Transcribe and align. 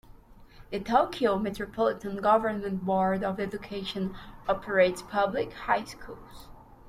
The 0.71 0.79
Tokyo 0.79 1.37
Metropolitan 1.37 2.17
Government 2.17 2.83
Board 2.85 3.23
of 3.23 3.39
Education 3.39 4.15
operates 4.49 5.03
public 5.03 5.53
high 5.53 5.83
schools. 5.83 6.47